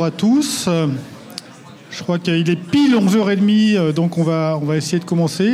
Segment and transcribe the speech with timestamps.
[0.00, 0.66] Bonjour à tous.
[1.90, 5.44] Je crois qu'il est pile 11h30, euh, donc on va, on va essayer de commencer.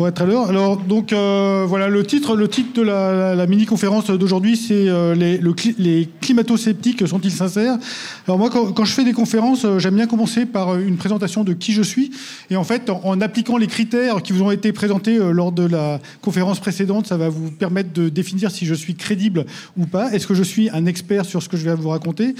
[0.00, 0.48] Euh, pour être à l'heure.
[0.48, 6.08] Alors, donc, euh, voilà, le titre, le titre de la, mini-conférence d'aujourd'hui, c'est euh, les,
[6.20, 7.76] climato-sceptiques sont-ils sincères?
[8.26, 11.52] Alors, moi, quand, je fais des conférences, euh, j'aime bien commencer par une présentation de
[11.52, 12.12] qui je suis.
[12.48, 16.00] Et en fait, en, appliquant les critères qui vous ont été présentés lors de la
[16.22, 19.44] conférence précédente, ça va vous permettre de définir si je suis crédible
[19.76, 20.12] ou pas.
[20.12, 22.34] Est-ce que je suis un expert sur ce que je vais vous raconter?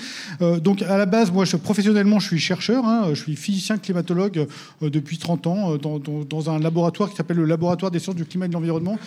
[0.62, 2.86] Donc, à la base, moi, je, professionnellement, je suis chercheur.
[2.86, 4.46] Hein, je suis physicien climatologue
[4.80, 8.46] depuis 30 ans dans, dans un laboratoire qui s'appelle le laboratoire des sciences du climat
[8.46, 8.98] et de l'environnement,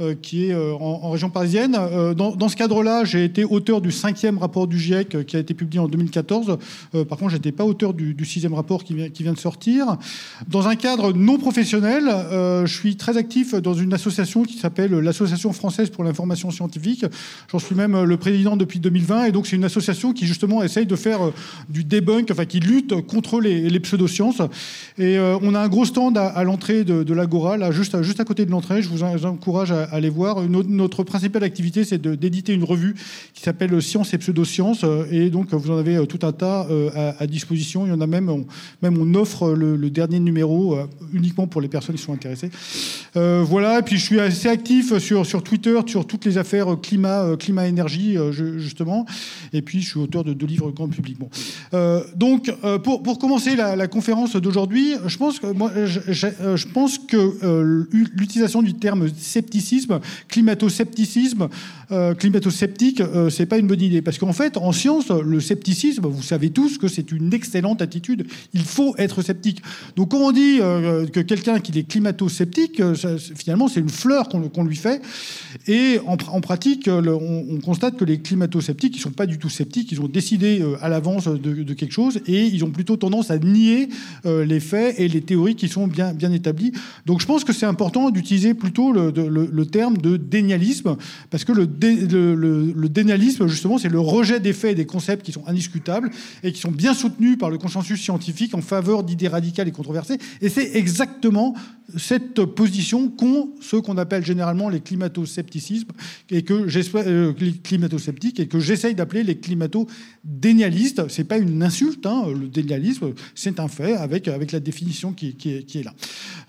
[0.00, 1.76] euh, qui est euh, en, région parisienne.
[1.78, 5.52] Euh, dans, ce cadre-là, j'ai été auteur du cinquième rapport du GIEC qui a été
[5.52, 6.56] publié en 2014.
[7.08, 9.98] par contre, je n'étais pas auteur du, sixième rapport qui vient, de sortir.
[10.48, 12.04] Dans un cadre non professionnel,
[12.64, 17.04] je suis très actif dans une association qui s'appelle l'Association française pour l'information scientifique.
[17.50, 19.24] J'en suis même le président depuis 2020.
[19.24, 21.20] Et donc, c'est une association qui, justement, essaye de faire
[21.68, 24.42] du debunk, enfin, qui lutte contre les, pseudosciences.
[24.98, 28.24] Et on a un gros stand à, l'entrée de, de l'Agora, là, juste juste, à
[28.24, 28.82] côté de l'entrée.
[28.82, 30.42] Je vous encourage à, aller voir.
[30.48, 32.94] Notre, principale activité, c'est d'éditer une revue
[33.34, 34.84] qui s'appelle Science et pseudosciences.
[35.10, 37.86] Et donc, vous en avez euh, tout un tas euh, à, disposition.
[37.86, 38.46] Il y en a même, on,
[38.82, 42.50] même on offre le, dernier numéro euh, uniquement pour les personnes qui sont intéressées.
[43.14, 43.78] voilà.
[43.78, 47.66] Et puis, je suis assez actif sur, sur Twitter, sur toutes les affaires climat, climat
[47.66, 49.06] énergie, justement.
[49.52, 51.18] Et puis, je suis auteur de deux livres grand public.
[51.18, 51.28] Bon.
[52.16, 52.52] donc,
[52.84, 57.16] pour, pour commencer la, conférence d'aujourd'hui, je pense que moi, je pense que
[57.90, 61.48] l'utilisation du terme scepticisme, climato-scepticisme,
[61.92, 64.00] euh, climato-sceptique, euh, c'est pas une bonne idée.
[64.02, 68.26] Parce qu'en fait, en science, le scepticisme, vous savez tous que c'est une excellente attitude.
[68.54, 69.60] Il faut être sceptique.
[69.96, 72.80] Donc, quand on dit euh, que quelqu'un qui est climato-sceptique,
[73.34, 75.02] finalement, c'est une fleur qu'on lui fait.
[75.66, 79.90] Et en, pratique, on, constate que les climato-sceptiques, ils sont pas du tout sceptiques.
[79.92, 83.88] Ils ont décidé à l'avance de, quelque chose et ils ont plutôt tendance à nier
[84.24, 86.72] les faits et les théories qui sont bien, bien établies.
[87.06, 90.96] Donc, je pense que c'est important d'utiliser plutôt le, terme de dénialisme,
[91.30, 95.32] parce que le, le, dénialisme, justement, c'est le rejet des faits et des concepts qui
[95.32, 96.10] sont indiscutables
[96.42, 100.18] et qui sont bien soutenus par le consensus scientifique en faveur d'idées radicales et controversées.
[100.40, 101.54] Et c'est exactement
[101.96, 105.90] cette position qu'ont ceux qu'on appelle généralement les climato-scepticismes
[106.30, 107.32] et que euh,
[107.62, 111.08] climato-sceptiques et que j'essaye d'appeler les climato-dénialistes.
[111.08, 115.36] C'est pas une insulte, hein, le dénialisme, c'est un fait avec, avec la définition qui,
[115.46, 115.94] est, là.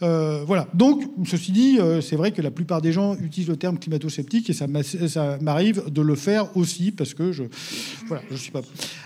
[0.03, 0.67] Euh, voilà.
[0.73, 4.49] Donc, ceci dit, euh, c'est vrai que la plupart des gens utilisent le terme climato-sceptique
[4.49, 4.67] et ça
[5.41, 7.43] m'arrive de le faire aussi parce que je,
[8.07, 8.61] voilà, je suis pas.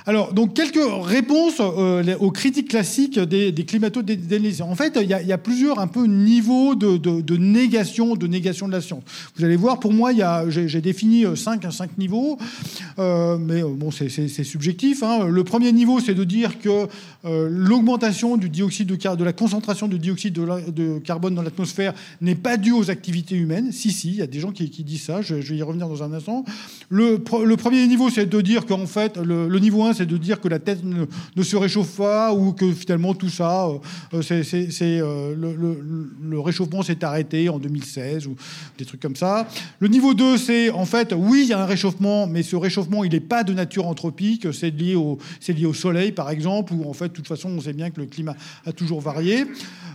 [0.06, 4.62] Alors, donc quelques réponses aux critiques classiques des, des climato-dénialistes.
[4.62, 8.82] En fait, il y, a, plusieurs un peu niveau de, négation, de négation de la
[8.82, 9.04] science.
[9.36, 10.12] Vous allez voir, pour moi,
[10.50, 12.38] j'ai défini euh, cinq, cinq niveaux,
[13.00, 15.04] euh, mais euh, bon, c'est subjectif.
[15.04, 15.26] Hein.
[15.26, 16.88] Le premier niveau, c'est de dire que
[17.24, 22.58] l'augmentation du dioxyde de, de la concentration de dioxyde de, carbone dans l'atmosphère n'est pas
[22.58, 23.72] due aux activités humaines.
[23.72, 25.22] Si, si, il y a des gens qui, disent ça.
[25.22, 26.05] Je, vais y revenir dans un
[26.90, 30.48] Le, premier niveau, c'est de dire qu'en fait, le, niveau 1, c'est de dire que
[30.48, 33.68] la Terre ne, se réchauffe pas ou que finalement tout ça,
[34.22, 35.80] c'est le,
[36.22, 38.36] le réchauffement s'est arrêté en 2016 ou
[38.78, 39.48] des trucs comme ça.
[39.80, 43.04] Le niveau 2, c'est en fait, oui, il y a un réchauffement, mais ce réchauffement,
[43.04, 44.48] il n'est pas de nature anthropique.
[44.54, 45.18] C'est lié, au,
[45.74, 48.36] soleil, par exemple, où en fait, de toute façon, on sait bien que le climat
[48.66, 49.46] a toujours varié.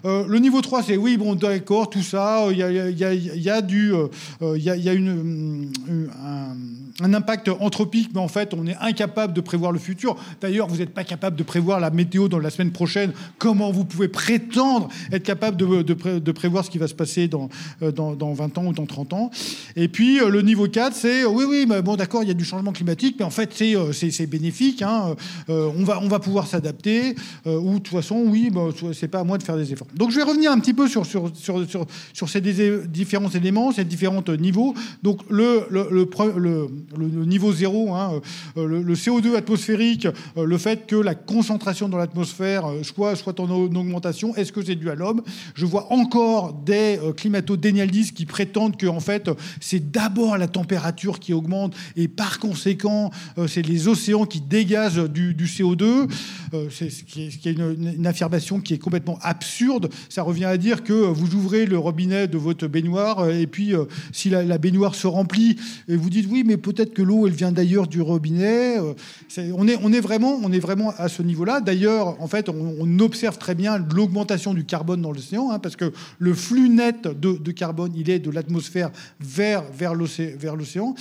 [0.04, 2.62] Euh, le niveau 3, c'est oui, bon, d'accord, tout ça, il y
[3.50, 4.08] a, du, euh,
[4.56, 5.70] il y, a, une,
[7.02, 10.16] un, impact anthropique, mais en fait, on est incapable de prévoir le futur.
[10.40, 13.12] D'ailleurs, vous n'êtes pas capable de prévoir la météo dans la semaine prochaine.
[13.38, 17.48] Comment vous pouvez prétendre être capable de, prévoir ce qui va se passer dans,
[17.82, 19.30] euh, dans, dans, 20 ans ou dans 30 ans?
[19.76, 22.44] Et puis, le niveau 4, c'est oui, oui, mais bon, d'accord, il y a du
[22.44, 24.82] changement climatique, mais en fait, c'est bénéfique.
[24.82, 25.16] Hein,
[25.48, 27.14] on, va, on va pouvoir s'adapter.
[27.46, 29.88] ou de toute façon, oui, bah, c'est pas à moi de faire des efforts.
[29.94, 31.66] Donc je vais revenir un petit peu sur, sur, sur,
[32.12, 34.74] sur, ces différents éléments, ces différents niveaux.
[35.02, 38.20] Donc le, le, niveau zéro, hein,
[38.56, 40.06] euh, le, CO2 atmosphérique,
[40.36, 44.74] euh, le fait que la concentration dans l'atmosphère euh, soit, en augmentation, est-ce que c'est
[44.74, 45.22] dû à l'homme?
[45.54, 49.30] Je vois encore des climato-dénialistes qui prétendent que en fait,
[49.60, 53.10] c'est d'abord la température qui augmente et par conséquent,
[53.46, 56.08] c'est les océans qui dégagent du, du CO2.
[56.70, 61.78] c'est une, affirmation qui est complètement absurde ça revient à dire que vous ouvrez le
[61.78, 63.72] robinet de votre baignoire et puis
[64.12, 65.56] si la, baignoire se remplit
[65.88, 68.78] et vous dites oui, mais peut-être que l'eau elle vient d'ailleurs du robinet.
[68.78, 68.94] Euh,
[69.56, 71.60] on, est, vraiment, on est vraiment à ce niveau-là.
[71.60, 75.92] D'ailleurs, en fait, on, observe très bien l'augmentation du carbone dans l'océan hein, parce que
[76.18, 78.90] le flux net de, carbone, il est de l'atmosphère
[79.20, 80.94] vers l'océan.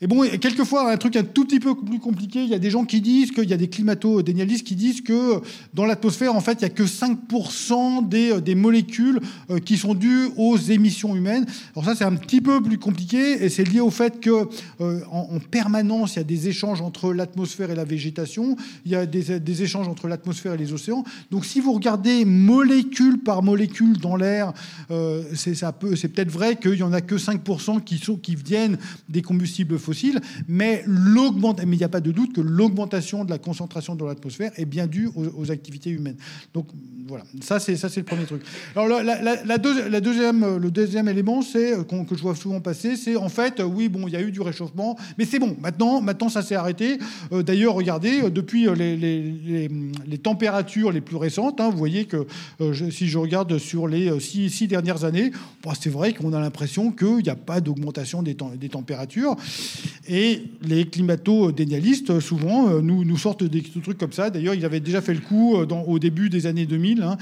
[0.00, 2.70] Et bon, quelquefois, un truc un tout petit peu plus compliqué, il y a des
[2.70, 5.40] gens qui disent qu'il y a des climato-dénialistes qui disent que
[5.74, 9.94] dans l'atmosphère, en fait, il n'y a que 5% des, des molécules euh, qui sont
[9.94, 11.46] dues aux émissions humaines.
[11.74, 14.48] Alors ça, c'est un petit peu plus compliqué et c'est lié au fait que
[14.80, 18.94] euh, en, permanence, il y a des échanges entre l'atmosphère et la végétation, il y
[18.94, 21.02] a des, des échanges entre l'atmosphère et les océans.
[21.32, 24.52] Donc si vous regardez molécule par molécule dans l'air,
[24.92, 28.78] euh, c'est peut-être vrai qu'il n'y en a que 5% qui, sont, qui viennent
[29.08, 29.87] des combustibles fossiles
[30.46, 30.84] mais
[31.66, 34.64] mais il n'y a pas de doute que l'augmentation de la concentration dans l'atmosphère est
[34.64, 36.16] bien due aux, activités humaines.
[36.52, 36.66] Donc
[37.06, 38.42] voilà, ça c'est ça c'est le premier truc.
[38.76, 43.28] Alors la, deuxième, le deuxième élément, c'est euh, que je vois souvent passer, c'est en
[43.28, 45.56] fait, oui bon, il y a eu du réchauffement, mais c'est bon.
[45.60, 46.98] Maintenant, maintenant ça s'est arrêté.
[47.32, 52.26] Euh, d'ailleurs, regardez, euh, depuis les, les, températures les plus récentes, hein, vous voyez que
[52.90, 55.30] si je regarde sur les six, dernières années,
[55.64, 58.34] bah, c'est vrai qu'on a l'impression qu'il n'y a pas d'augmentation des
[58.68, 59.36] températures.
[60.08, 64.30] Et les climato-dénialistes, souvent, euh, nous, nous sortent des trucs comme ça.
[64.30, 67.02] D'ailleurs, ils avaient déjà fait le coup euh, au début des années 2000.
[67.02, 67.16] Hein.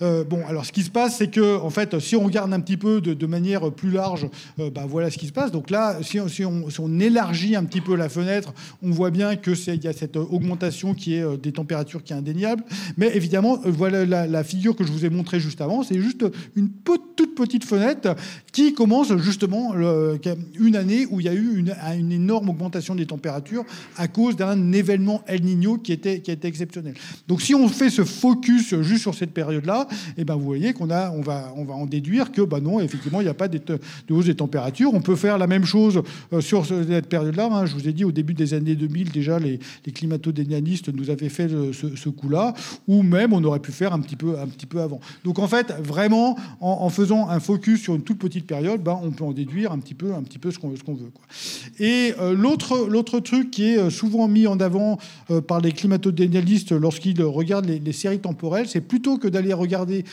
[0.00, 2.60] Euh, bon, alors ce qui se passe, c'est que, en fait, si on regarde un
[2.60, 4.28] petit peu de, manière plus large,
[4.58, 5.52] ben, voilà ce qui se passe.
[5.52, 8.52] Donc là, si, si, on, élargit un petit peu la fenêtre,
[8.82, 12.64] on voit bien qu'il y a cette augmentation qui est des températures qui est indéniable.
[12.96, 16.24] Mais évidemment, voilà la, figure que je vous ai montrée juste avant, c'est juste
[16.56, 18.16] une toute petite fenêtre
[18.52, 19.74] qui commence justement
[20.58, 23.64] une année où il y a eu une, une énorme augmentation des températures
[23.96, 26.94] à cause d'un événement El Niño qui était, qui était exceptionnel.
[27.28, 30.90] Donc si on fait ce focus juste sur cette période-là, eh ben vous voyez qu'on
[30.90, 33.48] a, on va, on va en déduire que bah non, effectivement, il n'y a pas
[33.48, 33.60] de,
[34.10, 34.92] hausse des températures.
[34.94, 36.02] On peut faire la même chose
[36.32, 37.48] euh, sur cette période-là.
[37.50, 37.66] Hein.
[37.66, 41.28] Je vous ai dit au début des années 2000, déjà les, les climato-dénialistes nous avaient
[41.28, 42.54] fait ce, coup-là,
[42.88, 45.00] ou même on aurait pu faire un petit peu, un petit peu avant.
[45.24, 49.10] Donc en fait, vraiment, en, faisant un focus sur une toute petite période, bah, on
[49.10, 51.10] peut en déduire un petit peu, un petit peu ce qu'on qu'on veut.
[51.78, 54.98] Et euh, l'autre truc qui est euh, souvent mis en avant
[55.30, 60.04] euh, par les climatodénialistes lorsqu'ils regardent les, séries temporelles, c'est plutôt que d'aller regarder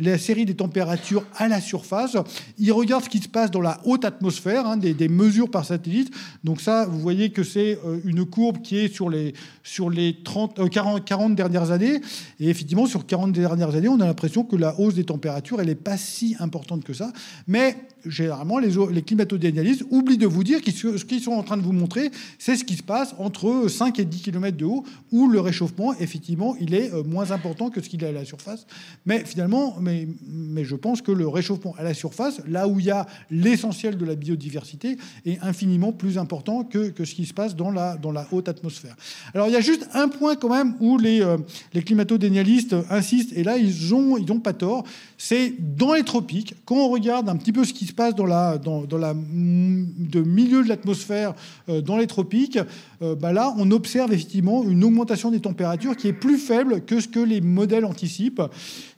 [0.00, 2.16] la série des températures à la surface.
[2.58, 6.12] Ils regardent ce qui se passe dans la haute atmosphère, hein, des, mesures par satellite.
[6.44, 10.68] Donc ça, vous voyez que c'est une courbe qui est sur les, sur les 30,
[10.68, 12.00] 40, 40, dernières années.
[12.40, 15.68] Et effectivement, sur 40 dernières années, on a l'impression que la hausse des températures, elle
[15.68, 17.12] n'est pas si importante que ça.
[17.46, 21.56] Mais généralement, les, les climatodénialistes oublient de vous dire que ce qu'ils sont en train
[21.56, 24.84] de vous montrer, c'est ce qui se passe entre 5 et 10 km de haut,
[25.12, 28.24] où le réchauffement, effectivement, il est euh, moins important que ce qu'il est à la
[28.24, 28.66] surface.
[29.04, 32.90] Mais finalement, mais, je pense que le réchauffement à la surface, là où il y
[32.90, 37.70] a l'essentiel de la biodiversité, est infiniment plus important que, ce qui se passe dans
[37.70, 37.98] la,
[38.32, 38.96] haute atmosphère.
[39.34, 41.38] Alors, il y a juste un point quand même où les, euh,
[41.74, 44.84] climatodénialistes insistent, et là, ils n'ont pas tort,
[45.18, 48.26] c'est dans les tropiques, quand on regarde un petit peu ce qui se passe dans
[48.26, 48.58] la,
[48.98, 51.34] la de milieu de l'atmosphère
[51.68, 52.58] euh, dans les tropiques,
[53.02, 57.00] euh, bah là, on observe effectivement une augmentation des températures qui est plus faible que
[57.00, 58.42] ce que les modèles anticipent.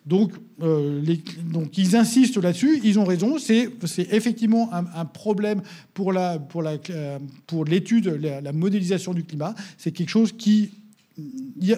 [0.09, 1.05] Donc, euh,
[1.53, 3.69] donc ils insistent là-dessus, ils ont raison, c'est
[4.11, 5.61] effectivement un, problème
[5.93, 6.45] pour l'étude,
[7.47, 7.63] pour
[8.43, 9.55] la, modélisation du climat.
[9.77, 10.33] C'est quelque chose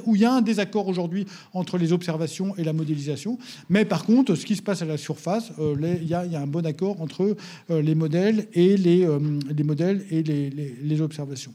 [0.07, 3.37] où il y a un désaccord aujourd'hui entre les observations et la modélisation.
[3.69, 6.47] Mais par contre, ce qui se passe à la surface, euh, il, y a, un
[6.47, 7.37] bon accord entre
[7.71, 9.19] euh, les modèles et les, euh,
[9.65, 11.53] modèles et les observations.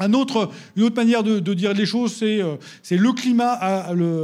[0.00, 0.50] Une autre
[0.96, 2.56] manière de, dire les choses, c'est euh,
[2.90, 3.58] le climat,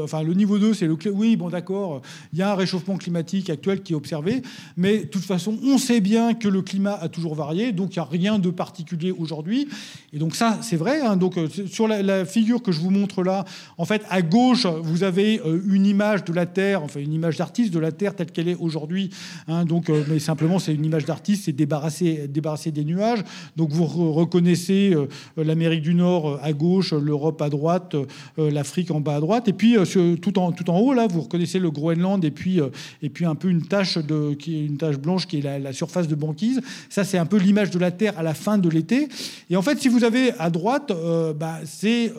[0.03, 2.01] enfin le niveau 2, c'est le oui, bon d'accord,
[2.33, 4.41] il y a un réchauffement climatique actuel qui est observé,
[4.79, 7.99] mais de toute façon, on sait bien que le climat a toujours varié, donc il
[7.99, 9.69] n'y a rien de particulier aujourd'hui.
[10.15, 11.03] Et donc ça, c'est vrai.
[11.03, 13.45] Hein, donc euh, sur la, figure que je vous montre là,
[13.77, 17.37] en fait, à gauche, vous avez euh, une image de la Terre, enfin une image
[17.37, 19.11] d'artiste de la Terre telle qu'elle est aujourd'hui.
[19.49, 23.23] Hein, donc, mais simplement, c'est une image d'artiste, c'est débarrassé, débarrassé des nuages.
[23.57, 24.95] Donc vous reconnaissez
[25.37, 27.97] la l'Amérique du Nord euh, à gauche, l'Europe à droite,
[28.39, 29.49] euh, l'Afrique en bas à droite.
[29.49, 32.61] Et puis euh, tout en, tout en haut, là, vous reconnaissez le Groenland et puis,
[33.03, 36.15] et puis un peu une tache, de, une tache blanche qui est la, surface de
[36.15, 36.61] banquise.
[36.89, 39.09] Ça, c'est un peu l'image de la Terre à la fin de l'été.
[39.51, 40.93] Et en fait, si vous avez à droite,
[41.39, 42.13] bah, c'est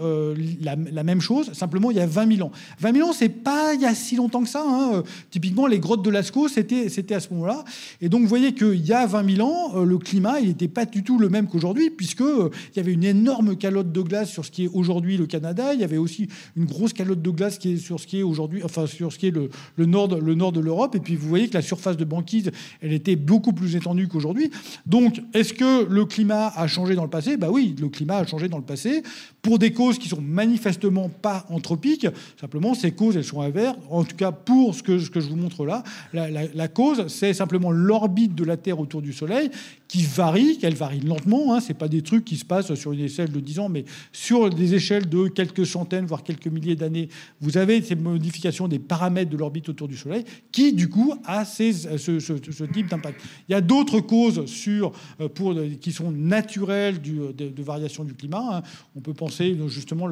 [0.62, 2.51] la, même chose, simplement il y a 20 000 ans.
[2.79, 4.63] 20 000 ans, c'est pas il y a si longtemps que ça.
[4.65, 5.03] Hein.
[5.31, 7.63] Typiquement, les grottes de Lascaux, c'était, c'était à ce moment-là.
[8.01, 10.86] Et donc, vous voyez qu'il y a 20 000 ans, le climat, il n'était pas
[10.86, 14.32] du tout le même qu'aujourd'hui, puisque il y avait une énorme énorme calotte de glace
[14.32, 15.76] sur ce qui est aujourd'hui le Canada.
[15.76, 18.24] Il y avait aussi une grosse calotte de glace qui est sur ce qui est
[18.24, 20.96] aujourd'hui, enfin sur ce qui est le, nord, le nord de l'Europe.
[20.96, 24.50] Et puis vous voyez que la surface de banquise, elle était beaucoup plus étendue qu'aujourd'hui.
[24.88, 27.38] Donc, est-ce que le climat a changé dans le passé?
[27.38, 29.04] Bah oui, le climat a changé dans le passé
[29.44, 32.08] pour des causes qui sont manifestement pas anthropiques.
[32.42, 33.78] Simplement, ces causes, elles sont inverses.
[33.92, 35.84] En tout cas, pour ce que, je vous montre là,
[36.14, 39.52] la, la cause, c'est simplement l'orbite de la Terre autour du Soleil
[39.90, 41.54] qui varie, qu'elle varie lentement.
[41.54, 44.50] Hein, c'est pas des trucs qui se passent sur une de 10 ans, mais sur
[44.50, 47.10] des échelles de quelques centaines, voire quelques milliers d'années.
[47.42, 51.46] Vous avez ces modifications des paramètres de l'orbite autour du Soleil qui, du coup, a
[51.46, 53.22] ce, type d'impact.
[53.48, 58.14] Il y a d'autres causes sur, euh, pour, qui sont naturelles du, de, variation du
[58.14, 58.58] climat.
[58.58, 58.64] Hein.
[58.96, 60.08] On peut penser justement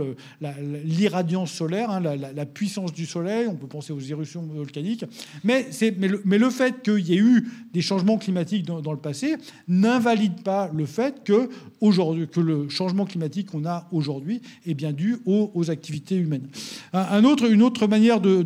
[0.84, 3.48] l'irradiance solaire, hein, la, puissance du Soleil.
[3.48, 5.06] On peut penser aux éruptions volcaniques.
[5.44, 9.00] Mais, le, mais le fait qu'il y ait eu des changements climatiques dans, dans le
[9.00, 9.36] passé
[9.68, 11.50] n'invalide pas le fait que,
[11.82, 16.48] aujourd'hui, que le changement climatique qu'on a aujourd'hui est bien dû aux, activités humaines.
[16.94, 18.44] Un, autre, une autre manière de,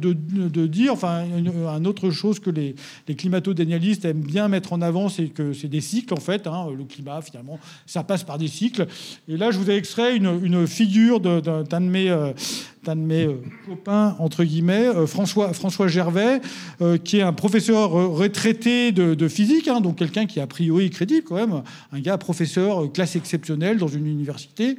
[0.68, 2.76] dire, enfin, une, autre chose que les,
[3.08, 6.48] les climato-dénialistes aiment bien mettre en avant, c'est que c'est des cycles, en fait.
[6.48, 8.88] Hein, le climat, finalement, ça passe par des cycles.
[9.28, 12.32] Et là, je vous ai extrait une, une figure d'un de mes, euh,
[12.88, 13.36] un de mes euh,
[13.68, 16.42] copains, entre guillemets, euh, François, François Gervais,
[16.82, 20.90] euh, qui est un professeur retraité de, physique, hein, donc quelqu'un qui est a priori
[20.90, 21.62] crédible quand même,
[21.92, 24.78] un gars professeur classe exceptionnelle dans une université.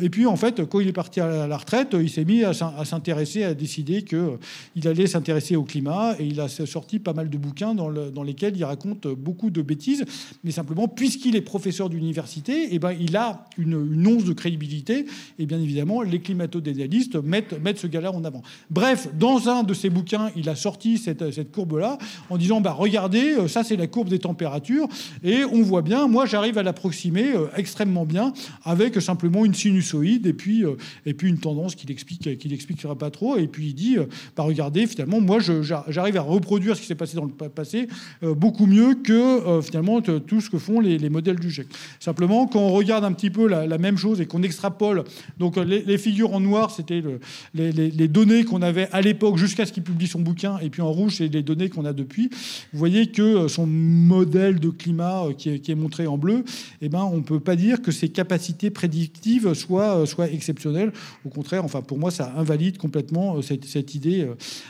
[0.00, 2.52] et puis en fait, quand il est parti à la retraite, il s'est mis à
[2.54, 7.38] s'intéresser, à décider qu'il allait s'intéresser au climat, et il a sorti pas mal de
[7.38, 10.04] bouquins dans, le, dans lesquels il raconte beaucoup de bêtises,
[10.44, 15.06] mais simplement, puisqu'il est professeur d'université, et eh ben, il a une, once de crédibilité,
[15.38, 18.42] et bien évidemment, les climato-dénialistes mettent mettre, ce gars-là en avant.
[18.70, 22.72] Bref, dans un de ses bouquins, il a sorti cette, cette courbe-là en disant bah,
[22.72, 24.88] regardez, euh, ça c'est la courbe des températures,
[25.24, 28.32] et on voit bien, moi j'arrive à l'approximer euh, extrêmement bien
[28.64, 32.96] avec simplement une sinusoïde et puis, euh, et puis une tendance qu'il explique, qu'il expliquera
[32.96, 33.36] pas trop.
[33.36, 33.96] Et puis il dit
[34.36, 37.88] bah, regardez, finalement, moi j'arrive à reproduire ce qui s'est passé dans le passé
[38.22, 41.66] beaucoup mieux que finalement tout ce que font les, les, modèles du GIEC.
[41.98, 45.04] Simplement, quand on regarde un petit peu la, la même chose et qu'on extrapole,
[45.38, 47.20] donc les, les, figures en noir, c'était le,
[47.54, 50.90] les, données qu'on avait à l'époque jusqu'à ce qu'il publie son bouquin, et puis en
[50.90, 52.30] rouge, c'est les données qu'on a depuis.
[52.72, 56.44] Vous voyez que euh, son modèle de climat euh, qui est, montré en bleu,
[56.80, 60.92] eh ben, on ne peut pas dire que ses capacités prédictives soient, euh, soient exceptionnelles.
[61.24, 64.26] Au contraire, enfin, pour moi, ça invalide complètement cette, cette idée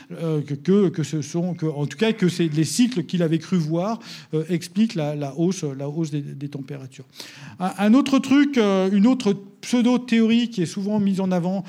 [0.09, 3.57] que, que, ce sont, que, en tout cas, que c'est les cycles qu'il avait cru
[3.57, 3.99] voir
[4.49, 7.05] expliquent la, hausse, la hausse des, températures.
[7.59, 11.63] Un, autre truc, une autre pseudo-théorie qui est souvent mise en avant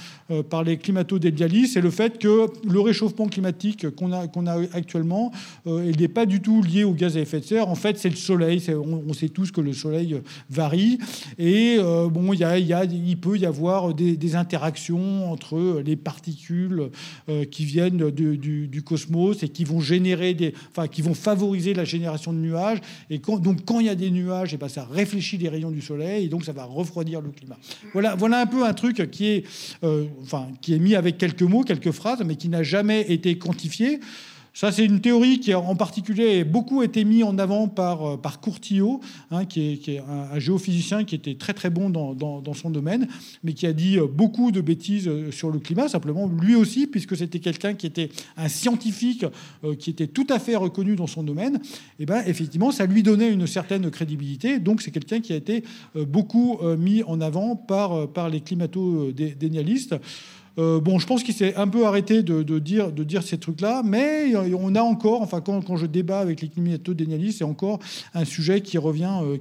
[0.51, 5.33] par les climato-dédialistes, c'est le fait que le réchauffement climatique qu'on a, qu'on a actuellement,
[5.67, 7.69] euh, il n'est pas du tout lié au gaz à effet de serre.
[7.69, 8.62] En fait, c'est le soleil.
[8.71, 10.21] On, sait tous que le soleil
[10.51, 10.99] varie.
[11.39, 15.97] Et euh, bon, y a, y a, il peut y avoir des, interactions entre les
[15.97, 16.89] particules
[17.29, 21.85] euh, qui viennent du, cosmos et qui vont générer des, enfin, qui vont favoriser la
[21.85, 22.79] génération de nuages.
[23.11, 25.83] Et donc, quand il y a des nuages, et ben, ça réfléchit les rayons du
[25.83, 27.59] soleil et donc ça va refroidir le climat.
[27.93, 29.45] Voilà, voilà un peu un truc qui est,
[30.23, 34.00] enfin, est mis avec quelques mots, quelques phrases, mais qui n'a jamais été quantifié.
[34.55, 38.17] Ça, c'est une théorie qui, en particulier, a beaucoup été mise en avant par, euh,
[38.19, 39.00] par Courtillot,
[39.31, 42.69] hein, qui, est, qui, est, un, géophysicien qui était très très bon dans, dans, son
[42.69, 43.09] domaine,
[43.43, 46.87] mais qui a dit euh, beaucoup de bêtises euh, sur le climat, simplement lui aussi,
[46.87, 49.25] puisque c'était quelqu'un qui était un scientifique,
[49.79, 51.55] qui était tout à fait reconnu dans son domaine.
[51.99, 54.59] Et eh ben, effectivement, ça lui donnait une certaine crédibilité.
[54.59, 55.64] Donc, c'est quelqu'un qui a été
[55.95, 59.97] beaucoup mis en avant par, par les climato-dénialistes.
[60.59, 64.75] Euh, bon, je pense qu'il s'est un peu arrêté de, dire, ces trucs-là, mais on
[64.75, 67.79] a encore, enfin, quand, quand je débat avec les climato-dénialistes, c'est encore
[68.15, 69.39] un sujet qui revient, euh,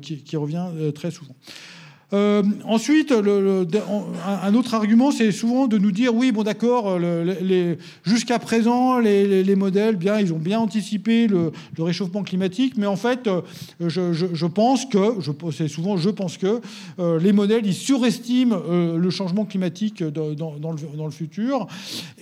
[0.56, 1.36] euh, très souvent.
[2.14, 7.00] Euh, ensuite, un autre argument, c'est souvent de nous dire oui, bon, d'accord,
[8.04, 12.96] jusqu'à présent, les, les, modèles, bien, ils ont bien anticipé le, réchauffement climatique, mais en
[12.96, 13.42] fait, euh,
[13.80, 15.18] je, pense que,
[15.52, 16.62] c'est souvent je pense que
[17.00, 21.68] euh, les modèles, ils surestiment le changement climatique dans, le, futur,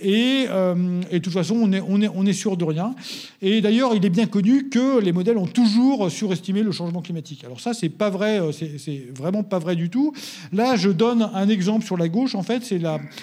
[0.00, 2.94] et, de toute façon, on est sûr de rien.
[3.42, 7.44] Et d'ailleurs, il est bien connu que les modèles ont toujours surestimé le changement climatique.
[7.44, 10.12] Alors ça, c'est pas vrai, c'est vraiment pas vrai du tout.
[10.52, 12.34] Là, je donne un exemple sur la gauche.
[12.34, 12.62] En fait,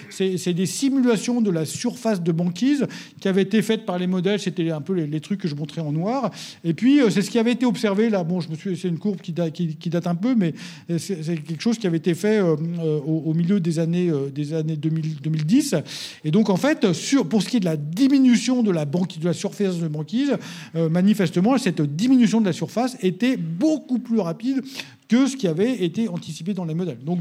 [0.10, 2.88] c'est des simulations de la surface de banquise
[3.20, 4.40] qui avaient été faites par les modèles.
[4.40, 6.32] C'était un peu les, trucs que je montrais en noir.
[6.64, 8.24] Et puis, euh, c'est ce qui avait été observé là.
[8.24, 10.54] Bon, je me suis, c'est une courbe qui date, un peu, mais
[10.98, 14.78] c'est quelque chose qui avait été fait euh, euh, au, milieu des années, des années
[14.78, 15.76] 2010.
[16.24, 19.20] Et donc, en fait, sur, pour ce qui est de la diminution de la, banquise,
[19.20, 20.34] de la surface de banquise,
[20.74, 24.62] manifestement, cette diminution de la surface était beaucoup plus rapide
[25.08, 27.00] que ce qui avait été anticipé dans les modèles.
[27.04, 27.20] Donc,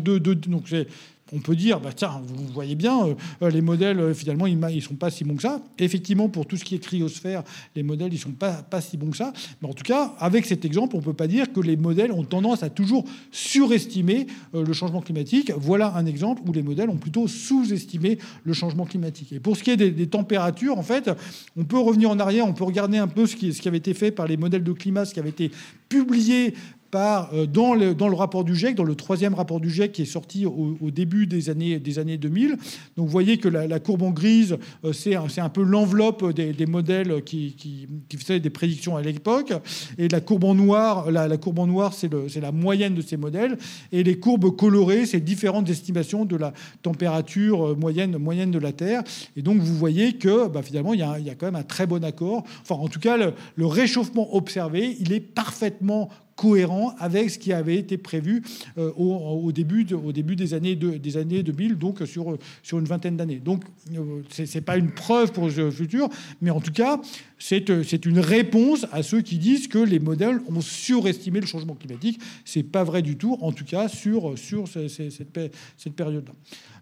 [1.33, 4.59] on peut dire, bah, tiens, vous voyez bien, euh, euh, les modèles, euh, finalement, ils
[4.59, 5.61] ne sont pas si bons que ça.
[5.79, 7.43] Effectivement, pour tout ce qui est cryosphère,
[7.75, 9.33] les modèles, ils ne sont pas, pas si bons que ça.
[9.61, 12.13] Mais en tout cas, avec cet exemple, on ne peut pas dire que les modèles
[12.13, 15.51] ont tendance à toujours surestimer le changement climatique.
[15.57, 19.33] Voilà un exemple où les modèles ont plutôt sous-estimé le changement climatique.
[19.33, 21.11] Et pour ce qui est des, températures, en fait,
[21.57, 24.13] on peut revenir en arrière, on peut regarder un peu ce qui avait été fait
[24.13, 25.51] par les modèles de climat, ce qui avait été
[25.89, 26.55] publié
[26.95, 30.47] euh, dans, le, rapport du GIEC, dans le troisième rapport du GIEC qui est sorti
[30.47, 32.51] au, début des années, des années 2000.
[32.97, 37.23] Donc vous voyez que la, courbe en grise, euh, c'est un, peu l'enveloppe des, modèles
[37.25, 37.87] qui,
[38.19, 39.53] faisaient des prédictions à l'époque.
[39.99, 43.59] Et la courbe en noir, la, courbe en noir, c'est la moyenne de ces modèles.
[43.93, 46.53] Et les courbes colorées, c'est différentes estimations de la
[46.83, 49.03] température euh, moyenne, moyenne de la Terre.
[49.37, 52.05] Et donc vous voyez que bah, finalement, il y, a, quand même un très bon
[52.05, 52.45] accord.
[52.63, 57.77] Enfin, en tout cas, le réchauffement observé, il est parfaitement cohérent avec ce qui avait
[57.77, 58.43] été prévu
[58.79, 63.41] euh, au, début des années, des années 2000, donc sur, sur une vingtaine d'années.
[63.43, 63.65] Donc,
[63.95, 66.09] euh, ce n'est pas une preuve pour le futur,
[66.41, 67.01] mais en tout cas,
[67.39, 72.19] c'est une réponse à ceux qui disent que les modèles ont surestimé le changement climatique.
[72.45, 76.33] Ce n'est pas vrai du tout, en tout cas sur, sur cette, période-là.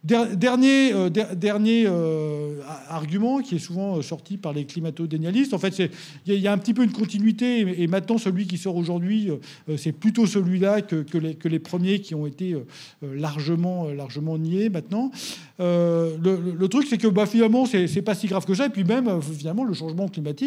[0.05, 5.91] Dernier, euh, euh, argument qui est souvent euh, sorti par les climato-dénialistes, en fait,
[6.27, 9.31] il y, a un petit peu une continuité, et, maintenant celui qui sort aujourd'hui,
[9.79, 12.55] c'est plutôt celui-là que, les, premiers qui ont été
[13.03, 15.11] largement, largement niés maintenant.
[15.59, 18.85] Le, le, truc, c'est que bah, finalement, c'est pas si grave que ça, et puis
[18.85, 20.44] même, finalement, le changement climatique,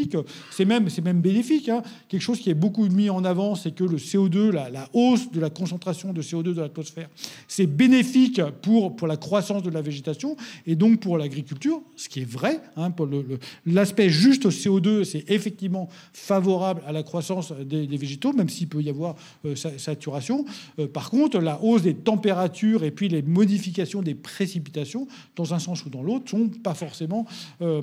[0.51, 1.69] c'est même, même bénéfique.
[1.69, 1.81] Hein.
[2.07, 5.39] Quelque chose qui est beaucoup mis en avant, c'est que le CO2, la, hausse de
[5.39, 7.09] la concentration de CO2 de l'atmosphère,
[7.47, 10.35] c'est bénéfique pour, pour la croissance de la végétation
[10.65, 12.59] et donc pour l'agriculture, ce qui est vrai.
[12.75, 12.91] Hein,
[13.65, 18.89] l'aspect juste CO2, c'est effectivement favorable à la croissance des, végétaux, même s'il peut y
[18.89, 20.45] avoir euh, saturation.
[20.79, 25.59] Euh, par contre, la hausse des températures et puis les modifications des précipitations, dans un
[25.59, 27.25] sens ou dans l'autre, sont pas forcément
[27.61, 27.81] euh,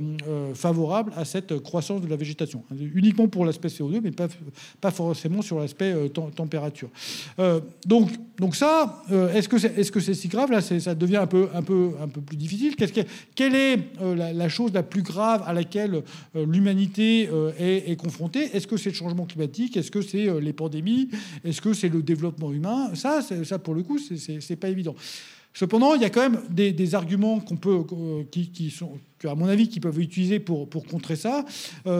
[0.55, 2.65] favorables à cette croissance de la végétation.
[2.95, 4.29] Uniquement pour l'aspect CO2, mais pas,
[4.81, 5.95] pas forcément sur l'aspect
[6.35, 6.91] température.
[7.87, 9.03] donc, donc ça,
[9.35, 10.51] est-ce que c'est est -ce c'est si grave?
[10.51, 12.75] Là, ça devient un peu, un peu, un peu plus difficile.
[13.35, 16.03] quelle est euh, la, chose la plus grave à laquelle
[16.37, 18.51] euh, l'humanité euh, est, confrontée?
[18.55, 19.77] Est-ce que c'est le changement climatique?
[19.77, 21.09] Est-ce que c'est les pandémies?
[21.45, 22.95] Est-ce que c'est le développement humain?
[22.95, 24.95] Ça, ça, pour le coup, c'est pas évident.
[25.53, 27.85] Cependant, il y a quand même des, arguments qu'on peut,
[28.31, 31.45] qui, sont, à mon avis, qui peuvent utiliser pour, pour contrer ça.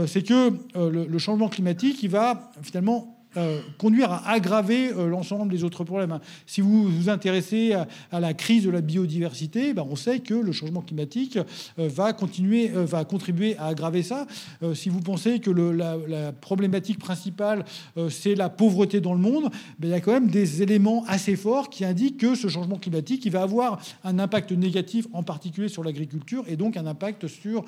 [0.07, 5.51] c'est que le, le, changement climatique, il va finalement euh, conduire à aggraver euh, l'ensemble
[5.51, 6.21] des autres problèmes.
[6.47, 10.53] Si vous vous intéressez à, la crise de la biodiversité, ben on sait que le
[10.53, 11.39] changement climatique
[11.79, 14.27] euh, va continuer, va contribuer à aggraver ça.
[14.75, 17.65] si vous pensez que la, problématique principale
[18.09, 21.37] c'est la pauvreté dans le monde, ben il y a quand même des éléments assez
[21.37, 25.85] forts qui indiquent que ce changement climatique va avoir un impact négatif, en particulier sur
[25.85, 27.65] l'agriculture, et donc un impact sur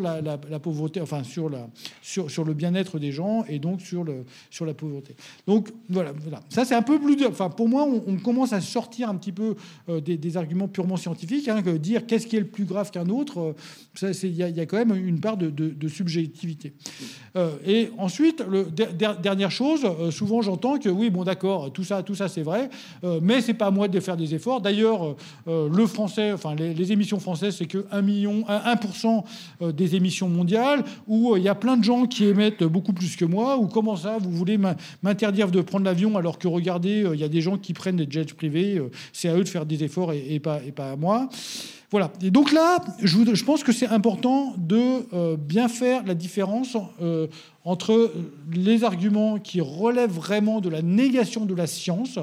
[0.00, 4.04] la, pauvreté, enfin sur le bien-être des gens, et donc sur
[4.50, 4.85] sur la pauvreté
[5.46, 6.12] donc voilà,
[6.48, 7.28] ça c'est un peu plus dur.
[7.30, 9.56] Enfin, pour moi, on, commence à sortir un petit peu
[9.88, 13.08] euh, des, arguments purement scientifiques, hein, que dire qu'est-ce qui est le plus grave qu'un
[13.08, 13.54] autre.
[14.02, 16.74] Euh, il y, a quand même une part de, subjectivité.
[17.36, 18.66] Euh, et ensuite, le,
[19.20, 22.68] dernière chose, souvent j'entends que oui, bon d'accord, tout ça, tout ça c'est vrai,
[23.22, 24.60] mais c'est pas à moi de faire des efforts.
[24.60, 29.24] D'ailleurs, le français, enfin les, émissions françaises, c'est que 1 million, 1%
[29.72, 33.24] des émissions mondiales, où il y a plein de gens qui émettent beaucoup plus que
[33.24, 33.56] moi.
[33.58, 34.58] Ou comment ça, vous voulez
[35.02, 37.96] m'interdire de prendre l'avion alors que regardez, euh, il y a des gens qui prennent
[37.96, 40.92] des jets privés, euh, c'est à eux de faire des efforts et, pas, et pas
[40.92, 41.28] à moi.
[41.90, 42.12] Voilà.
[42.20, 46.76] Et donc là, je, pense que c'est important de euh, bien faire la différence
[47.64, 48.12] entre
[48.52, 52.18] les arguments qui relèvent vraiment de la négation de la science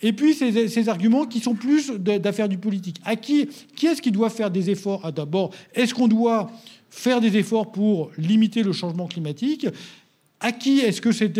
[0.00, 3.00] et puis ces, ces arguments qui sont plus d'affaires du politique.
[3.04, 5.00] À qui, qui est-ce qui doit faire des efforts?
[5.04, 6.50] Ah, D'abord, est-ce qu'on doit
[6.90, 9.66] faire des efforts pour limiter le changement climatique?
[10.40, 11.32] À qui est-ce que c'est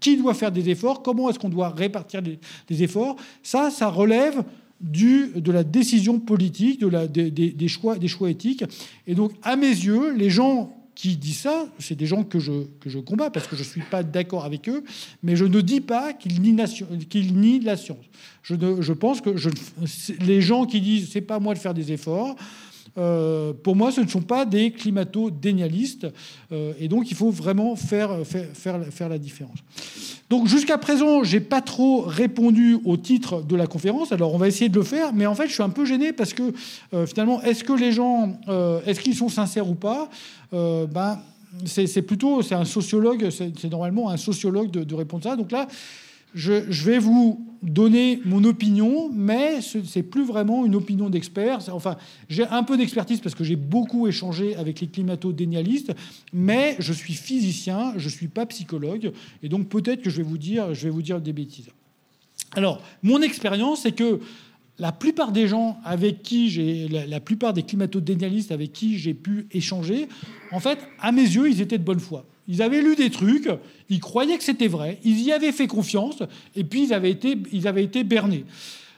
[0.00, 1.02] qui doit faire des efforts?
[1.02, 3.16] Comment est-ce qu'on doit répartir des, efforts?
[3.42, 4.44] Ça, ça relève
[4.80, 8.64] du, de la décision politique, de la, des, choix, des choix éthiques.
[9.06, 12.52] Et donc, à mes yeux, les gens qui disent ça, c'est des gens que je,
[12.80, 14.82] que je combats parce que je ne suis pas d'accord avec eux,
[15.22, 16.64] mais je ne dis pas qu'ils nient,
[17.10, 18.04] qu'ils nient la science.
[18.42, 19.50] Je, je pense que je,
[20.20, 22.34] les gens qui disent c'est pas moi de faire des efforts,
[22.98, 26.06] euh, pour moi, ce ne sont pas des climato-dénialistes.
[26.52, 29.58] Euh, et donc, il faut vraiment faire, faire, faire, la différence.
[30.30, 34.12] Donc, jusqu'à présent, je n'ai pas trop répondu au titre de la conférence.
[34.12, 35.12] Alors, on va essayer de le faire.
[35.12, 36.52] Mais en fait, je suis un peu gêné parce que
[36.94, 38.38] euh, finalement, est-ce que les gens,
[38.86, 40.08] est-ce qu'ils sont sincères ou pas
[40.52, 41.20] ben,
[41.64, 45.36] c'est plutôt, c'est un sociologue, c'est normalement un sociologue de, de répondre ça.
[45.36, 45.66] Donc là,
[46.34, 51.60] je, vais vous donner mon opinion, mais ce n'est plus vraiment une opinion d'expert.
[51.72, 51.96] Enfin,
[52.28, 55.94] j'ai un peu d'expertise parce que j'ai beaucoup échangé avec les climato-dénialistes,
[56.32, 59.12] mais je suis physicien, je ne suis pas psychologue,
[59.42, 60.38] et donc peut-être que je vais vous
[61.02, 61.70] dire, des bêtises.
[62.54, 64.20] Alors, mon expérience, c'est que
[64.78, 69.46] la plupart des gens avec qui j'ai, la, plupart des climato-dénialistes avec qui j'ai pu
[69.50, 70.08] échanger,
[70.52, 72.26] en fait, à mes yeux, ils étaient de bonne foi.
[72.48, 73.48] Ils avaient lu des trucs,
[73.88, 76.22] ils croyaient que c'était vrai, ils y avaient fait confiance,
[76.54, 77.66] et puis ils avaient été, ils
[78.04, 78.44] bernés.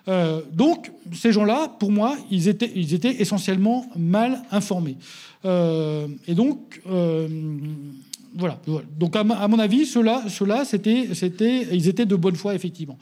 [0.08, 2.70] Euh, donc, ces gens-là, pour moi, ils étaient,
[3.20, 4.96] essentiellement mal informés.
[5.44, 7.28] Euh, et donc, euh,
[8.34, 8.58] voilà.
[8.98, 10.46] Donc, à, mon avis, ceux-là, ceux
[11.72, 12.98] ils étaient de bonne foi, effectivement.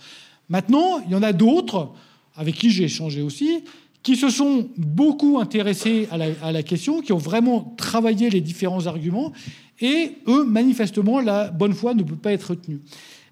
[0.49, 1.93] Maintenant, il y en a d'autres
[2.37, 3.65] avec qui j'ai échangé aussi,
[4.07, 9.33] qui se sont beaucoup intéressés à la, question, qui ont vraiment travaillé les différents arguments,
[9.81, 12.83] et eux, manifestement, la bonne foi ne peut pas être retenue.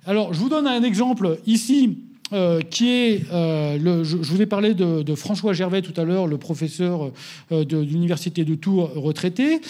[0.04, 1.98] Alors, je vous donne un exemple ici
[2.34, 6.26] euh, qui est, euh, le, je, vous ai parlé de, François Gervais tout à l'heure,
[6.26, 7.12] le professeur
[7.52, 9.60] euh, de, l'université de Tours retraité.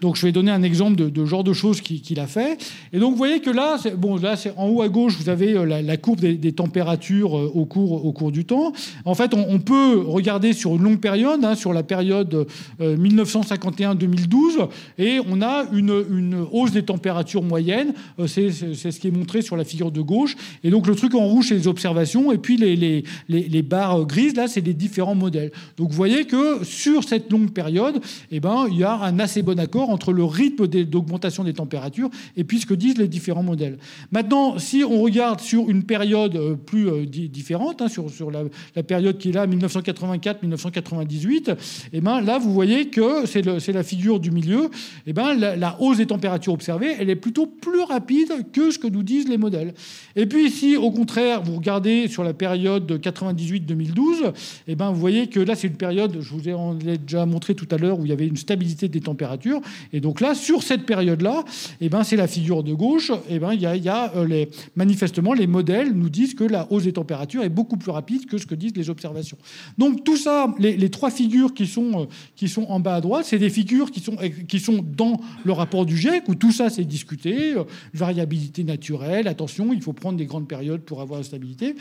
[0.00, 2.62] Donc je vais donner un exemple de, genre de choses qu'il a fait.
[2.92, 5.54] Et donc vous voyez que là, bon, là c'est en haut à gauche, vous avez
[5.66, 8.72] la, courbe des, températures au cours, du temps.
[9.04, 12.46] En fait, on, peut regarder sur une longue période, hein, sur la période
[12.80, 17.94] 1951-2012, et on a une, une, hausse des températures moyennes.
[18.26, 20.36] C'est ce qui est montré sur la figure de gauche.
[20.62, 24.04] Et donc le truc en rouge, c'est les observations et puis les, les, les, barres
[24.06, 25.52] grises, là, c'est les différents modèles.
[25.76, 29.42] Donc vous voyez que sur cette longue période, eh ben, il y a un assez
[29.42, 33.42] bon accord entre le rythme d'augmentation des températures et puis ce que disent les différents
[33.42, 33.78] modèles.
[34.10, 38.44] Maintenant, si on regarde sur une période euh, plus euh, différente, hein, sur, sur la,
[38.82, 41.56] période qui est là, 1984-1998,
[41.92, 44.70] eh ben, là, vous voyez que c'est la figure du milieu.
[45.06, 48.86] Eh ben, la, hausse des températures observées, elle est plutôt plus rapide que ce que
[48.86, 49.74] nous disent les modèles.
[50.16, 54.32] Et puis ici, au contraire, vous regardez sur la période de 98-2012,
[54.68, 57.68] eh ben, vous voyez que là, c'est une période, je vous ai déjà montré tout
[57.70, 59.60] à l'heure, où il y avait une stabilité des températures.
[59.92, 61.44] Et donc là, sur cette période-là,
[61.80, 63.12] eh ben, c'est la figure de gauche.
[63.28, 66.44] Eh ben, il y a, y a euh, les, manifestement, les modèles nous disent que
[66.44, 69.38] la hausse des températures est beaucoup plus rapide que ce que disent les observations.
[69.78, 73.24] Donc tout ça, les, trois figures qui sont, euh, qui sont en bas à droite,
[73.26, 74.16] c'est des figures qui sont,
[74.48, 77.54] qui sont dans le rapport du GIEC, où tout ça, c'est discuté.
[77.54, 81.74] Euh, variabilité naturelle, attention, il faut prendre des grandes périodes pour avoir la stabilité.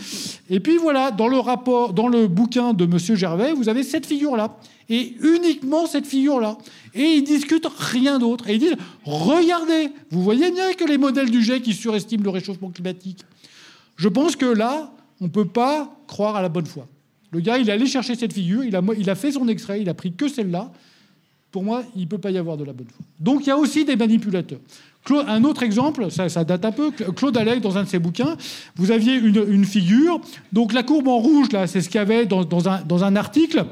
[0.50, 4.06] Et puis voilà, dans le rapport, dans le bouquin de Monsieur Gervais, vous avez cette
[4.06, 4.58] figure-là.
[4.90, 6.58] Et uniquement cette figure-là.
[6.94, 8.50] Et ils discutent rien d'autre.
[8.50, 12.30] Et ils disent, regardez, vous voyez bien que les modèles du GIEC qui surestiment le
[12.30, 13.20] réchauffement climatique.
[13.96, 16.88] Je pense que là, on ne peut pas croire à la bonne foi.
[17.32, 19.82] Le gars, il est allé chercher cette figure, il a, il a fait son extrait,
[19.82, 20.72] il a pris que celle-là.
[21.52, 23.06] Pour moi, il ne peut pas y avoir de la bonne foi.
[23.20, 24.60] Donc il y a aussi des manipulateurs
[25.10, 28.38] un autre exemple, ça, date un peu, Claude Allègre, dans un de ses bouquins,
[28.76, 32.26] vous aviez une, figure, donc la courbe en rouge, là, c'est ce qu'il y avait
[32.26, 33.66] dans, un, dans un article,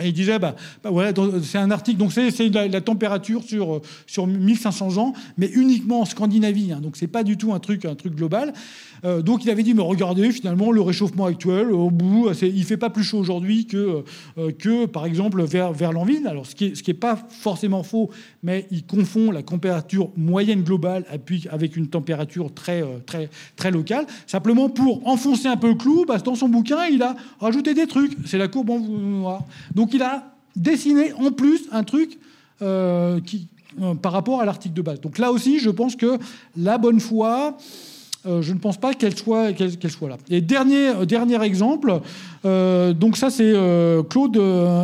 [0.00, 4.26] et il disait, bah, bah voilà, c'est un article, donc c'est la, température sur, sur
[4.26, 6.72] 1500 ans, mais uniquement en Scandinavie.
[6.72, 8.52] Hein, donc c'est pas du tout un truc, un truc global.
[9.04, 12.76] Euh, donc il avait dit, mais regardez, finalement, le réchauffement actuel, au bout, il fait
[12.76, 14.04] pas plus chaud aujourd'hui que,
[14.38, 16.26] euh, que, par exemple, vers, vers l'Envine.
[16.26, 18.10] Alors ce qui n'est pas forcément faux,
[18.42, 21.04] mais il confond la température moyenne globale
[21.50, 24.06] avec une température très, euh, très, très locale.
[24.26, 27.86] Simplement pour enfoncer un peu le clou, bah, dans son bouquin, il a rajouté des
[27.86, 28.16] trucs.
[28.26, 29.44] C'est la courbe en noir.
[29.74, 32.18] Donc il a dessiné en plus un truc
[33.24, 33.48] qui,
[34.02, 35.00] par rapport à l'article de base.
[35.00, 36.18] Donc là aussi, je pense que
[36.56, 37.56] la bonne foi,
[38.24, 40.18] je ne pense pas qu'elle soit, soit là.
[40.28, 42.00] Et dernier, euh, dernier exemple,
[42.44, 43.54] euh, donc ça c'est
[44.08, 44.40] Claude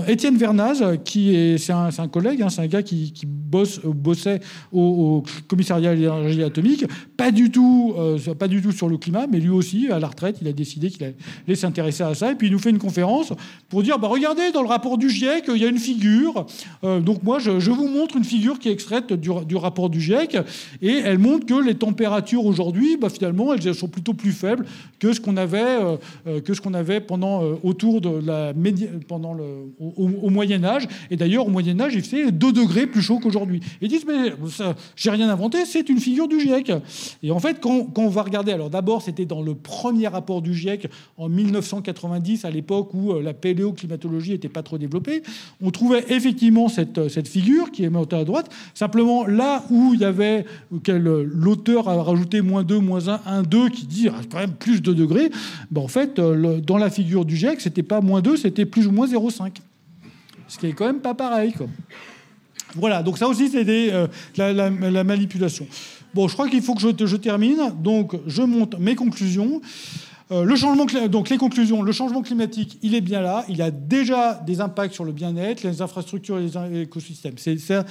[0.09, 4.41] Étienne Vernaz, qui est, c'est un, collègue, hein, c'est un gars qui, bossait
[4.73, 6.85] au, commissariat à l'énergie atomique,
[7.17, 7.95] pas du tout,
[8.39, 10.91] pas du tout sur le climat, mais lui aussi à la retraite, il a décidé
[10.91, 13.33] qu'il allait s'intéresser à ça, et puis il nous fait une conférence
[13.69, 16.47] pour dire, bah regardez dans le rapport du GIEC, il y a une figure.
[16.83, 20.39] donc moi je, vous montre une figure qui est extraite du, rapport du GIEC,
[20.83, 24.67] et elle montre que les températures aujourd'hui, bah, finalement elles sont plutôt plus faibles
[24.99, 28.53] que ce qu'on avait, euh, euh, que ce qu'on avait pendant, euh, autour de la
[29.09, 29.45] pendant le,
[29.79, 30.87] au, Moyen Âge.
[31.11, 33.61] Et d'ailleurs, au Moyen Âge, il fait 2 degrés plus chaud qu'aujourd'hui.
[33.81, 34.33] Ils disent, mais
[34.97, 36.73] j'ai rien inventé, c'est une figure du GIEC.
[37.23, 40.55] Et en fait, quand, on va regarder, alors d'abord, c'était dans le premier rapport du
[40.55, 45.23] GIEC en 1990, à l'époque où la paléoclimatologie n'était pas trop développée,
[45.63, 48.51] on trouvait effectivement cette, cette figure qui est montée à droite.
[48.75, 53.69] Simplement, là où il y avait, l'auteur a rajouté moins 2, moins 1, 1, 2
[53.71, 55.31] qui dit ah, quand même plus de degrés,
[55.71, 58.87] ben, en fait, euh, dans la figure du GIEC, c'était pas moins 2, c'était plus
[58.87, 59.53] ou moins 0,5.
[60.49, 61.53] Ce qui est quand même pas pareil.
[61.53, 61.67] Quoi.
[62.75, 65.67] Voilà, donc ça aussi, c'est euh, la, manipulation.
[66.15, 67.73] Bon, je crois qu'il faut que je, je termine.
[67.83, 69.61] Donc, je monte mes conclusions.
[70.33, 73.45] Euh, le changement, donc les conclusions, le changement climatique, il est bien là.
[73.49, 77.35] Il a déjà des impacts sur le bien-être, les infrastructures et les écosystèmes.
[77.37, 77.85] C'est ça,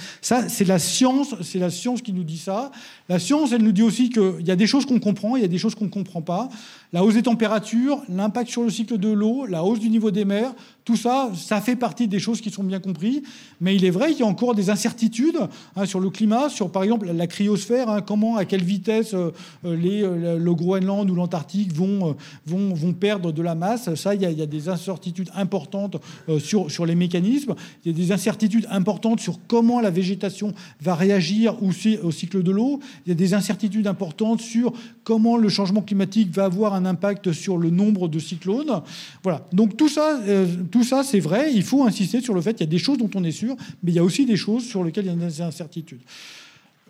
[0.49, 2.71] c'est la science, c'est la science qui nous dit ça.
[3.07, 5.45] La science, elle nous dit aussi qu'il y a des choses qu'on comprend, il y
[5.45, 6.49] a des choses qu'on ne comprend pas.
[6.91, 10.25] La hausse des températures, l'impact sur le cycle de l'eau, la hausse du niveau des
[10.25, 10.53] mers,
[10.85, 13.23] tout ça, ça fait partie des choses qui sont bien comprises.
[13.59, 15.39] Mais il est vrai qu'il y a encore des incertitudes
[15.75, 19.31] hein, sur le climat, sur par exemple la cryosphère, hein, comment, à quelle vitesse euh,
[19.63, 22.13] les, euh, le Groenland ou l'Antarctique vont, euh,
[22.45, 23.93] vont, vont, perdre de la masse.
[23.95, 25.97] Ça, il y a, des incertitudes importantes
[26.37, 27.55] sur, sur les mécanismes.
[27.83, 32.51] Il y a des incertitudes importantes sur comment la végétation va réagir au cycle de
[32.51, 32.79] l'eau.
[33.05, 34.71] Il y a des incertitudes importantes sur
[35.03, 38.81] comment le changement climatique va avoir un impact sur le nombre de cyclones.
[39.23, 39.45] Voilà.
[39.53, 40.45] Donc tout ça, euh,
[40.75, 41.53] tout ça c'est vrai.
[41.53, 43.55] Il faut insister sur le fait qu'il y a des choses dont on est sûr,
[43.81, 46.01] mais il y a aussi des choses sur lesquelles il y a des incertitudes.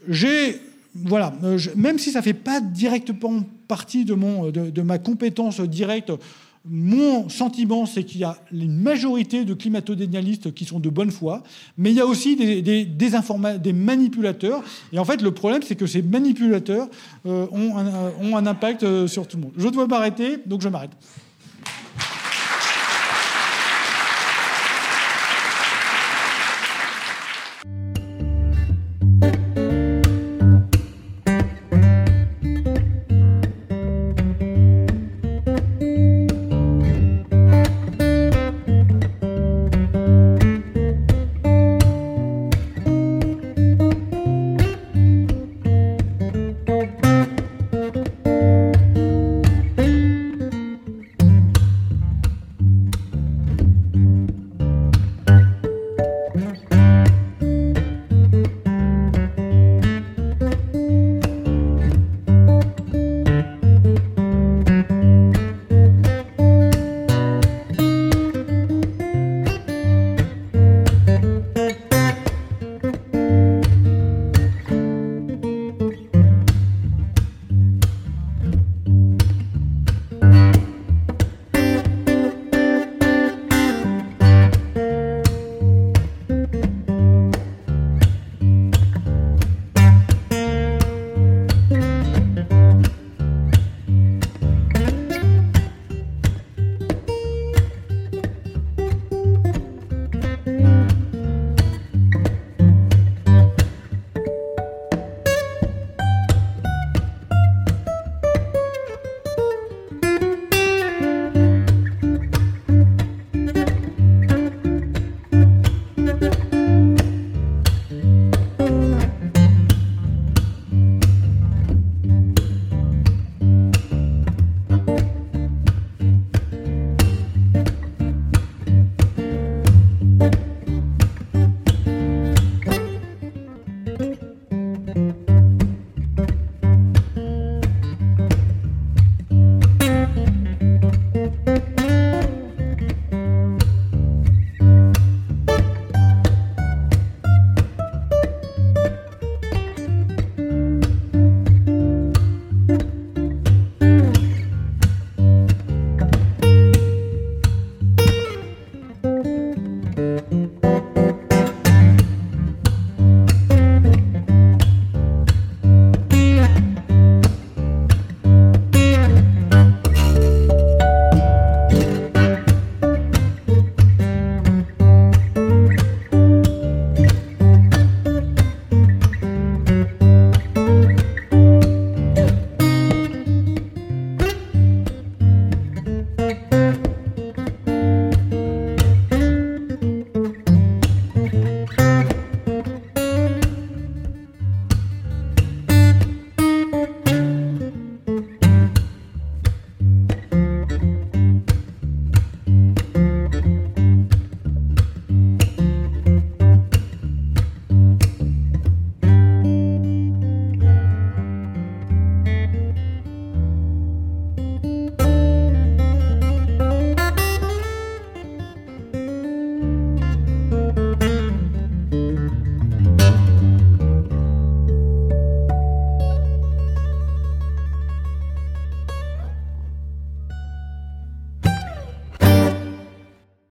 [0.10, 0.60] J'ai
[0.96, 4.98] voilà, euh, même si ça ne fait pas directement partie de, mon, de, de ma
[4.98, 6.12] compétence directe
[6.68, 11.44] mon sentiment, c'est qu'il y a une majorité de climatodénialistes qui sont de bonne foi,
[11.78, 14.64] mais il y a aussi des, des, des manipulateurs.
[14.92, 16.88] Et en fait, le problème, c'est que ces manipulateurs
[17.28, 19.54] euh, ont, un, ont, un, impact euh, sur tout le monde.
[19.58, 20.98] Je dois m'arrêter, donc je m'arrête.